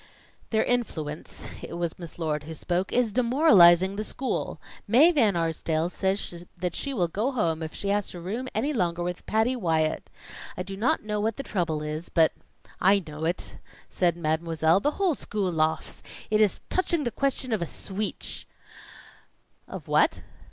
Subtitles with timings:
[0.49, 4.59] "Their influence," it was Miss Lord who spoke, "is demoralizing the school.
[4.87, 8.73] Mae Van Arsdale says that she will go home if she has to room any
[8.73, 10.09] longer with Patty Wyatt.
[10.57, 12.33] I do not know what the trouble is, but"
[12.91, 13.59] "I know it!"
[13.91, 14.79] said Mademoiselle.
[14.79, 16.01] "The whole school laughs.
[16.31, 18.47] It is touching the question of a sweetch."
[19.67, 20.23] "Of what?"